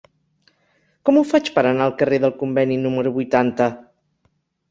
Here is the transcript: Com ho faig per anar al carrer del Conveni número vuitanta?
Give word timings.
Com 1.09 1.17
ho 1.19 1.23
faig 1.33 1.51
per 1.57 1.63
anar 1.71 1.85
al 1.89 1.93
carrer 2.01 2.19
del 2.23 2.33
Conveni 2.41 2.79
número 2.87 3.13
vuitanta? 3.21 3.67